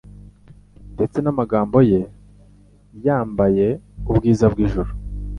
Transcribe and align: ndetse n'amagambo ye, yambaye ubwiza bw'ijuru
ndetse 0.93 1.17
n'amagambo 1.21 1.77
ye, 1.91 2.01
yambaye 3.05 3.67
ubwiza 4.11 4.45
bw'ijuru 4.53 4.91